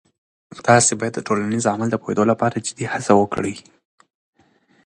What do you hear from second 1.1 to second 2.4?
د ټولنیز عمل د پوهیدو